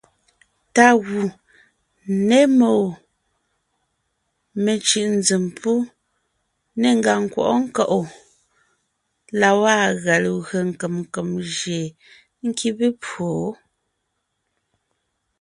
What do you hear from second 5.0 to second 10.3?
nzèm gù, ne ngàŋ nkwɔʼɔ́ nkáʼ gù la gwaa gʉa